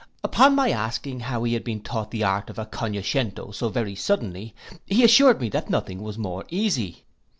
[0.23, 3.93] Upon my asking how he had been taught the art of a connoscento so very
[3.93, 4.55] suddenly,
[4.87, 7.03] he assured me that nothing was more easy.